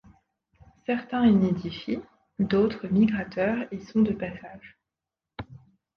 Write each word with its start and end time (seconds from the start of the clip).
Certains 0.87 1.27
y 1.27 1.31
nidifient, 1.31 2.01
d'autres 2.39 2.87
migrateurs 2.87 3.67
y 3.71 3.79
sont 3.83 4.01
de 4.01 4.13
passage. 4.13 4.79